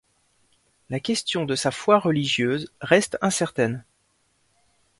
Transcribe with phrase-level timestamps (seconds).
[0.89, 3.83] La question de sa foi religieuse reste incertaine.